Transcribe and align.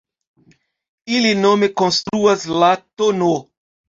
Ili 1.17 1.33
nome 1.41 1.69
konstruas 1.81 2.47
la 2.65 2.71
tn. 3.03 3.29